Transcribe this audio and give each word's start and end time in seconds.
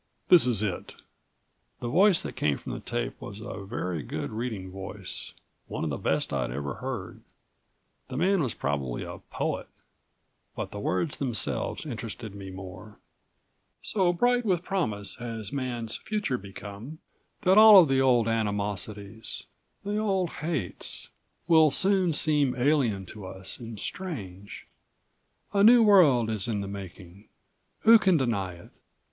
This 0.29 0.47
is 0.47 0.63
it" 0.63 0.95
The 1.79 1.87
voice 1.87 2.23
that 2.23 2.35
came 2.35 2.57
from 2.57 2.71
the 2.71 2.79
tape 2.79 3.21
was 3.21 3.39
a 3.39 3.63
very 3.63 4.01
good 4.01 4.31
reading 4.31 4.71
voice, 4.71 5.33
one 5.67 5.83
of 5.83 5.91
the 5.91 5.97
best 5.99 6.33
I'd 6.33 6.49
ever 6.49 6.77
heard. 6.77 7.21
The 8.07 8.17
man 8.17 8.41
was 8.41 8.55
probably 8.55 9.03
a 9.03 9.19
poet. 9.29 9.67
But 10.55 10.71
the 10.71 10.79
words 10.79 11.17
themselves 11.17 11.85
interested 11.85 12.33
me 12.33 12.49
more."... 12.49 12.97
so 13.93 14.11
bright 14.11 14.43
with 14.43 14.63
promise 14.63 15.17
has 15.17 15.53
Man's 15.53 15.97
future 15.97 16.39
become 16.39 16.97
that 17.41 17.59
all 17.59 17.79
of 17.83 17.87
the 17.87 18.01
old 18.01 18.27
animosities, 18.27 19.45
the 19.83 19.99
old 19.99 20.31
hates, 20.31 21.09
will 21.47 21.69
soon 21.69 22.11
seem 22.11 22.55
alien 22.55 23.05
to 23.05 23.23
us 23.27 23.59
and 23.59 23.79
strange. 23.79 24.65
A 25.53 25.63
new 25.63 25.83
world 25.83 26.31
is 26.31 26.47
in 26.47 26.61
the 26.61 26.67
making. 26.67 27.29
Who 27.81 27.99
can 27.99 28.17
deny 28.17 28.53
it? 28.53 28.71